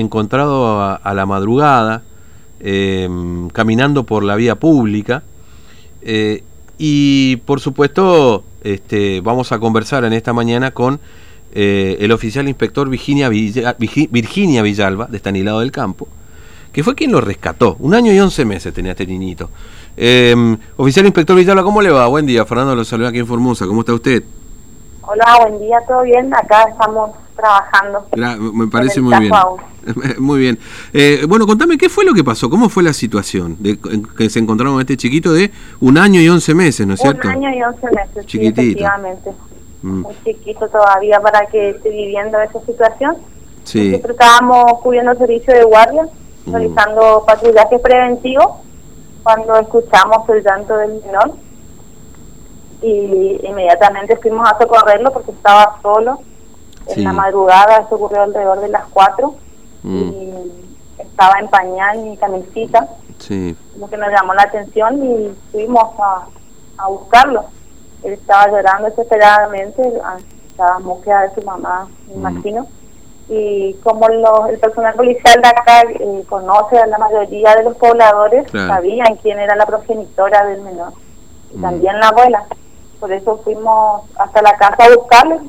[0.00, 2.04] encontrado a, la madrugada,
[2.60, 3.08] eh,
[3.52, 5.24] caminando por la vía pública.
[6.02, 6.44] eh,
[6.78, 11.00] y por supuesto, este, vamos a conversar en esta mañana con
[11.52, 16.06] eh, el oficial inspector Virginia, Villa- Virginia Villalba, de Estanilado del Campo,
[16.72, 17.74] que fue quien lo rescató.
[17.80, 19.50] Un año y once meses tenía este niñito.
[19.96, 22.06] Eh, oficial inspector Villalba, ¿cómo le va?
[22.06, 23.66] Buen día, Fernando lo saluda aquí en Formosa.
[23.66, 24.22] ¿Cómo está usted?
[25.12, 26.32] Hola, buen día, ¿todo bien?
[26.34, 28.06] Acá estamos trabajando.
[28.52, 29.32] Me parece muy bien.
[30.18, 30.58] Muy bien.
[30.92, 32.50] Eh, bueno, contame, ¿qué fue lo que pasó?
[32.50, 33.78] ¿Cómo fue la situación de
[34.16, 37.26] que se encontraron con este chiquito de un año y once meses, ¿no es cierto?
[37.28, 38.60] Un año y once meses, sí, Chiquitito.
[38.60, 39.32] efectivamente.
[39.82, 43.16] Mm, Muy chiquito todavía para que esté viviendo esa situación.
[43.64, 46.06] sí, Nosotros estábamos cubriendo servicio de guardia,
[46.44, 46.52] Mm.
[46.52, 48.60] realizando patrullaje preventivo,
[49.22, 51.32] cuando escuchamos el llanto del menor.
[52.82, 56.20] Y inmediatamente fuimos a socorrerlo porque estaba solo.
[56.86, 59.34] En la madrugada, eso ocurrió alrededor de las 4.
[59.82, 59.98] Mm.
[59.98, 60.34] Y
[60.98, 62.88] estaba en pañal y camisita.
[63.18, 66.26] sí, lo que nos llamó la atención y fuimos a,
[66.78, 67.44] a buscarlo.
[68.02, 70.16] Él estaba llorando desesperadamente, a-
[70.48, 72.18] estaba búsqueda de su mamá, me Mm.
[72.18, 72.66] imagino.
[73.28, 77.76] Y como lo- el personal policial de acá eh, conoce a la mayoría de los
[77.76, 78.68] pobladores, Claro.
[78.74, 80.92] sabían quién era la progenitora del menor.
[81.54, 81.62] Y Mm.
[81.62, 82.44] también la abuela.
[83.00, 85.40] Por eso fuimos hasta la casa a buscarlo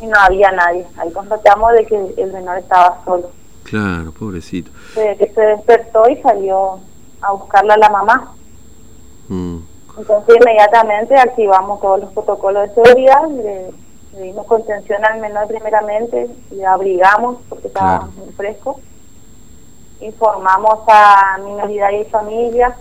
[0.00, 0.86] y no había nadie.
[0.96, 3.30] Ahí constatamos de que el menor estaba solo.
[3.64, 4.70] claro, pobrecito.
[4.94, 6.78] Se- que se despertó y salió
[7.20, 8.32] a buscarla a la mamá.
[9.28, 9.58] Mm,
[9.98, 13.70] Entonces inmediatamente activamos todos los protocolos de seguridad, le,
[14.14, 18.12] le dimos contención al menor primeramente, le abrigamos porque estaba Claro.
[18.16, 18.80] muy fresco,
[20.00, 22.74] informamos a minoridad y familia,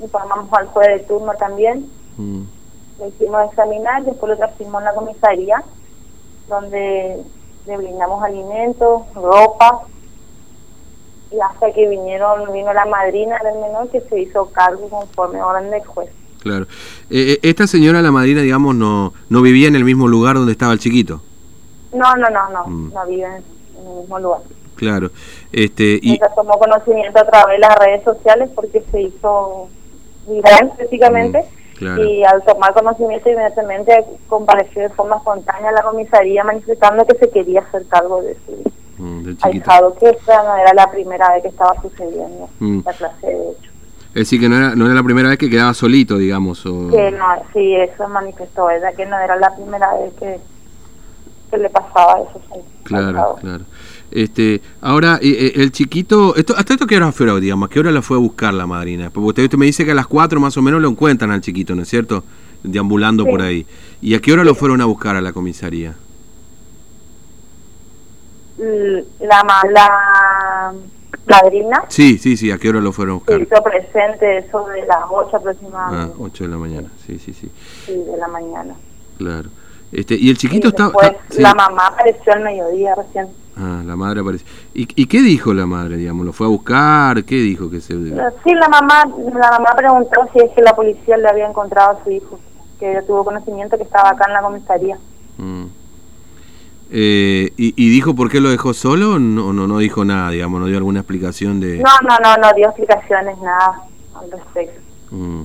[0.00, 2.42] informamos al juez de turno también, mm,
[2.98, 5.62] lo hicimos examinar, después lo trajimos a la comisaría,
[6.48, 7.22] donde
[7.66, 9.82] le brindamos alimentos, ropa,
[11.30, 15.70] y hasta que vinieron vino la madrina del menor que se hizo cargo conforme orden
[15.70, 16.10] del juez.
[16.42, 16.64] claro.
[17.10, 20.52] Eh, eh, esta señora, la madrina, digamos, no, no vivía en el mismo lugar donde
[20.52, 21.20] estaba el chiquito.
[21.92, 22.92] No, no, no, no, Mm.
[22.94, 23.34] no vive en
[23.86, 24.40] el mismo lugar.
[24.76, 25.10] Claro.
[25.52, 29.68] Este, y, Ella tomó conocimiento a través de las redes sociales porque se hizo
[30.28, 32.04] viral prácticamente Mm, claro.
[32.04, 37.30] y al tomar conocimiento inmediatamente compareció de forma espontánea a la comisaría manifestando que se
[37.30, 41.48] quería hacer cargo de su mm, ahijado, que esta no era la primera vez que
[41.48, 42.80] estaba sucediendo Mm.
[42.84, 43.70] la clase de hecho.
[44.08, 46.64] Es decir, que no era, no era la primera vez que quedaba solito, digamos.
[46.66, 46.88] O...
[46.90, 50.40] Que no, sí, eso manifestó ella, que no era la primera vez que,
[51.50, 52.40] que le pasaba eso.
[52.84, 53.64] Claro, claro.
[54.10, 57.68] Este, ahora, eh, eh, el chiquito, esto, ¿hasta esto qué hora fue, digamos?
[57.68, 59.10] ¿A ¿Qué hora la fue a buscar la madrina?
[59.10, 61.40] Porque usted, usted me dice que a las 4 más o menos lo encuentran al
[61.42, 62.24] chiquito, ¿no es cierto?
[62.62, 63.30] Deambulando Sí.
[63.30, 63.66] por ahí.
[64.00, 65.94] ¿Y a qué hora lo fueron a buscar a la comisaría?
[68.58, 70.72] L- la, la
[71.28, 73.40] madrina Sí, sí, sí, ¿a qué hora lo fueron a buscar?
[73.40, 77.50] hizo presente de las 8 Ah, aproximadamente 8 de la mañana, sí, sí, sí,
[77.86, 78.74] sí, de la mañana.
[79.18, 79.50] claro.
[79.90, 80.70] Este, y el chiquito
[81.30, 81.40] sí.
[81.40, 83.28] la mamá apareció al mediodía recién.
[83.56, 84.46] Ah, la madre apareció.
[84.74, 86.24] ¿Y, ¿Y qué dijo la madre, digamos?
[86.24, 87.24] ¿Lo fue a buscar?
[87.24, 87.94] ¿Qué dijo que se...?
[87.94, 92.04] Sí, la mamá, la mamá preguntó si es que la policía le había encontrado a
[92.04, 92.38] su hijo,
[92.78, 94.98] que tuvo conocimiento que estaba acá en la comisaría.
[95.38, 95.64] Mm.
[96.90, 100.30] Eh, y, y dijo por qué lo dejó solo o no, no, no dijo nada,
[100.30, 100.60] digamos?
[100.60, 101.78] ¿No dio alguna explicación de...?
[101.78, 103.82] No, no, no, no dio explicaciones, nada
[104.14, 104.80] al respecto.
[105.10, 105.42] Mm.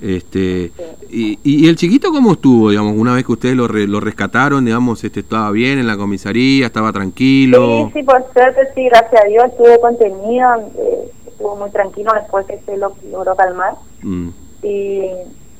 [0.00, 0.70] Este,
[1.10, 4.64] y, y el chiquito cómo estuvo, digamos, una vez que ustedes lo, re- lo rescataron,
[4.64, 7.86] digamos, este, estaba bien en la comisaría, estaba tranquilo.
[7.86, 12.44] Sí, sí, por suerte, sí, gracias a Dios, estuve contenido, eh, estuvo muy tranquilo después
[12.46, 13.74] que se lo logró calmar.
[14.02, 14.28] Mm,
[14.62, 15.02] Y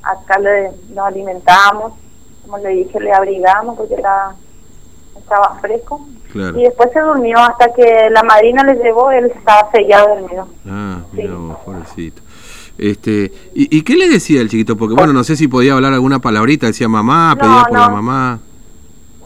[0.02, 1.92] acá le, nos alimentamos,
[2.44, 4.34] como le dije, le abrigamos porque era,
[5.18, 6.06] estaba fresco.
[6.32, 6.58] claro.
[6.60, 10.48] Y después se durmió hasta que la madrina le llevó, él estaba sellado dormido.
[10.66, 11.16] Ah, Sí.
[11.22, 12.20] mira vos, pobrecito.
[12.78, 14.76] Este, ¿y, ¿Y qué le decía el chiquito?
[14.76, 17.88] Porque bueno, no sé si podía hablar alguna palabrita, decía mamá, No, pedía por la
[17.88, 18.38] mamá.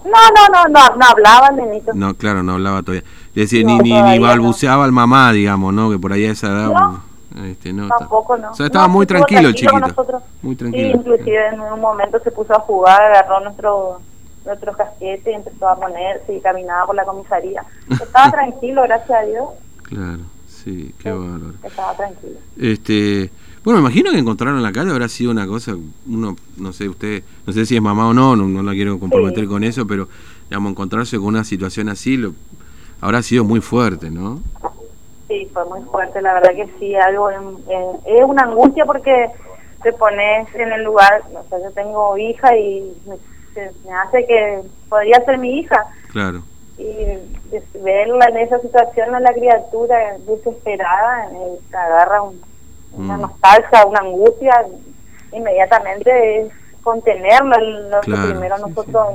[0.04, 1.92] No, no, no, no, no hablaba el nenito.
[1.94, 3.04] No, claro, no hablaba todavía.
[3.34, 5.90] Decía, No, ni, ni, balbuceaba el mamá, digamos, ¿no?
[5.90, 6.68] Que por ahí a esa edad...
[6.70, 7.08] No.
[7.44, 8.50] Este, no, Tampoco no.
[8.50, 9.78] O sea, estaba No, muy tranquilo el chiquito.
[9.78, 10.22] nosotros.
[10.42, 10.88] Muy Sí, tranquilo.
[10.98, 14.00] inclusive en un momento se puso a jugar, agarró nuestro
[14.46, 17.62] nuestro casquete y empezó a ponerse y caminaba por la comisaría.
[17.90, 19.44] Estaba tranquilo, gracias a Dios,
[19.82, 20.20] Claro,
[20.68, 21.54] sí, qué bárbaro.
[21.62, 22.38] estaba tranquilo.
[22.60, 23.30] Este,
[23.64, 25.74] bueno, me imagino que encontraron en la calle habrá sido una cosa,
[26.06, 28.98] uno, no sé, usted, no sé si es mamá o no, no, no la quiero
[28.98, 29.48] comprometer Sí.
[29.48, 30.08] con eso, pero
[30.48, 32.34] digamos, encontrarse con una situación así lo,
[33.00, 34.40] habrá sido muy fuerte, ¿no?
[35.28, 39.26] Sí, fue muy fuerte, la verdad que sí, algo en- en- es una angustia porque
[39.82, 43.16] te pones en el lugar, o sea, yo tengo hija y me,
[43.84, 46.42] me hace que podría ser mi hija Claro.
[46.78, 46.84] y
[47.82, 49.96] verla en esa situación a la criatura
[50.26, 52.22] desesperada, eh, agarra
[52.92, 53.20] una mm.
[53.20, 54.52] nostalgia, una angustia,
[55.32, 56.52] inmediatamente es
[56.82, 57.54] contenerlo,
[57.88, 59.06] lo que primero nosotros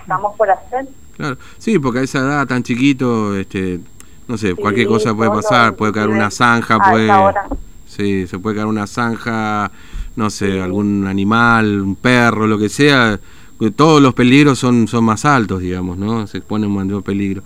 [0.00, 0.86] estamos por hacer.
[1.16, 3.80] Claro, sí, porque a esa edad tan chiquito, este,
[4.26, 7.10] no sé, cualquier cosa puede pasar, puede caer una zanja, puede...
[7.86, 9.70] Sí, se puede caer una zanja,
[10.16, 13.20] no sé, algún animal, un perro, lo que sea,
[13.76, 16.26] todos los peligros son, son más altos, digamos, ¿no?
[16.26, 17.42] Se exponen mayor peligro.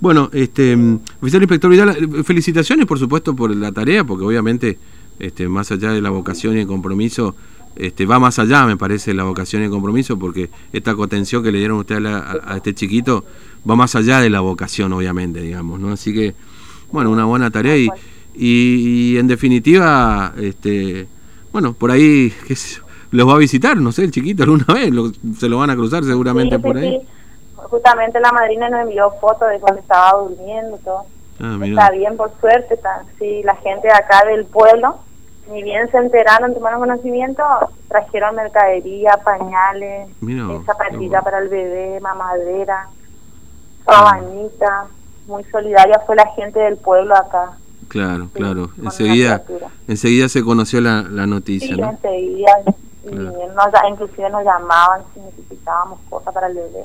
[0.00, 0.74] Bueno, este,
[1.20, 4.78] oficial inspector Vidal, eh, felicitaciones por supuesto por la tarea, porque obviamente,
[5.18, 7.34] este, más allá de la vocación y el compromiso,
[7.76, 11.52] este, va más allá, me parece, la vocación y el compromiso, porque esta contención que
[11.52, 13.24] le dieron ustedes a, este chiquito
[13.68, 15.92] va más allá de la vocación, obviamente, digamos, ¿no?
[15.92, 16.34] Así que,
[16.92, 17.88] bueno, una buena tarea y,
[18.34, 21.08] y, en definitiva, este,
[21.52, 22.80] bueno, por ahí, qué sé
[23.10, 24.90] los va a visitar, no sé, el chiquito alguna vez,
[25.38, 27.00] se lo van a cruzar seguramente por ahí.
[27.56, 31.04] Justamente la madrina nos envió fotos de cuando estaba durmiendo, todo.
[31.40, 34.98] Ah, está bien, por suerte, está, sí, la gente de acá del pueblo,
[35.50, 37.42] ni bien se enteraron, tomaron conocimiento,
[37.88, 40.10] trajeron mercadería, pañales,
[40.66, 42.88] zapatillas para el bebé, mamadera,
[43.86, 44.86] sabanita,
[45.26, 47.52] muy solidaria fue la gente del pueblo acá.
[47.88, 48.70] Claro, claro.
[48.82, 49.42] Enseguida,
[49.88, 52.52] enseguida se conoció la, la noticia, sí, enseguida
[53.04, 56.84] y nos, inclusive nos llamaban si necesitábamos cosas para el bebé,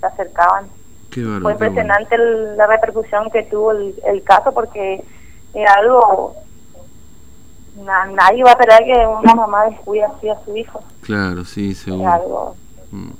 [0.00, 0.66] se acercaban.
[1.10, 2.16] Fue impresionante
[2.56, 5.04] la repercusión que tuvo el, caso porque
[5.54, 6.34] era algo
[7.76, 10.82] nadie va a esperar que una mamá descuide así a su hijo.
[11.02, 12.56] Claro, sí, seguro.
[12.90, 13.10] Mm.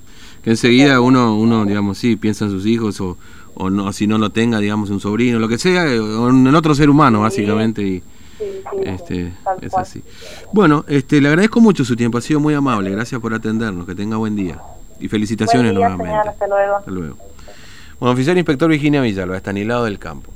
[0.43, 3.17] Que enseguida uno, uno, digamos, sí, piensa en sus hijos o,
[3.55, 6.75] o no, si no lo tenga, digamos, un sobrino, lo que sea, o en otro
[6.75, 8.02] ser humano, básicamente, y,
[8.85, 10.02] este, es así.
[10.52, 13.94] Bueno, este, le agradezco mucho su tiempo, ha sido muy amable, gracias por atendernos, que
[13.94, 14.61] tenga buen día.
[15.00, 16.14] Y felicitaciones nuevamente.
[16.14, 16.82] hasta luego.
[16.87, 17.17] luego.
[17.99, 20.31] Bueno, oficial inspector Virginia Villalba, está lado del campo.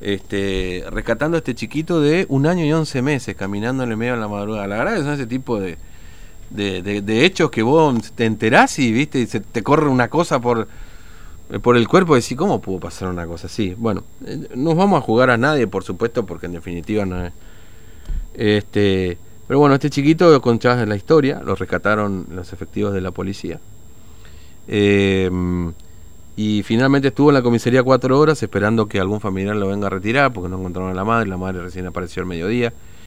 [0.00, 4.14] Este, rescatando a este chiquito de un año y once meses, caminando en el medio
[4.14, 4.66] de la madrugada.
[4.66, 5.78] La verdad es son ese tipo de,
[6.50, 10.66] de, hechos que vos te enterás y viste y se te corre una cosa por,
[11.62, 13.74] por el cuerpo y decís, ¿cómo pudo pasar una cosa así?
[13.76, 17.32] Bueno, eh, no vamos a jugar a nadie, por supuesto, porque en definitiva no es,
[18.34, 23.60] este, pero bueno, este chiquito en la historia, lo rescataron los efectivos de la policía.
[24.68, 25.72] Em,
[26.36, 29.90] y finalmente estuvo en la comisaría cuatro horas esperando que algún familiar lo venga a
[29.90, 32.72] retirar porque no encontraron a la madre, la madre recién apareció al mediodía.